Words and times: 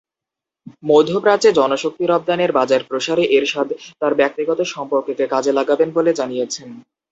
মধ্যপ্রাচ্যে 0.83 1.49
জনশক্তি 1.53 2.03
রপ্তানির 2.05 2.51
বাজার 2.51 2.81
প্রসারে 2.89 3.23
এরশাদ 3.31 3.67
তাঁর 3.99 4.13
ব্যক্তিগত 4.15 4.59
সম্পর্ককে 4.73 5.25
কাজে 5.27 5.51
লাগাবেন 5.53 5.89
বলে 5.97 6.11
জানিয়েছেন। 6.13 6.69